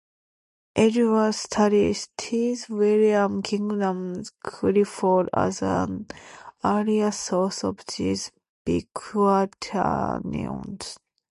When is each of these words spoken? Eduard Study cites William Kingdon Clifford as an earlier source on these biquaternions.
Eduard 0.75 1.35
Study 1.35 1.93
cites 1.93 2.67
William 2.69 3.43
Kingdon 3.43 4.23
Clifford 4.43 5.29
as 5.31 5.61
an 5.61 6.07
earlier 6.65 7.11
source 7.11 7.63
on 7.63 7.77
these 7.97 8.31
biquaternions. 8.65 10.97